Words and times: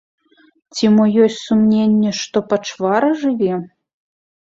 Ці 0.77 0.85
мо 0.93 1.03
ёсць 1.25 1.35
сумненні, 1.49 2.13
што 2.21 2.37
пачвара 2.53 3.11
жыве? 3.25 3.53